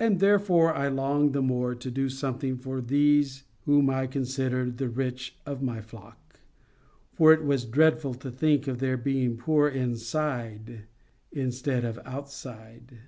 And 0.00 0.20
therefore 0.20 0.72
I 0.72 0.88
longed 0.88 1.34
the 1.34 1.42
more 1.42 1.74
to 1.74 1.90
do 1.90 2.08
something 2.08 2.56
for 2.56 2.80
these 2.80 3.44
whom 3.66 3.90
I 3.90 4.06
considered 4.06 4.78
the 4.78 4.88
rich 4.88 5.36
of 5.44 5.60
my 5.60 5.82
flock; 5.82 6.40
for 7.12 7.30
it 7.30 7.44
was 7.44 7.66
dreadful 7.66 8.14
to 8.14 8.30
think 8.30 8.66
of 8.68 8.78
their 8.78 8.96
being 8.96 9.36
poor 9.36 9.68
inside 9.68 10.84
instead 11.30 11.84
of 11.84 12.00
outside. 12.06 13.00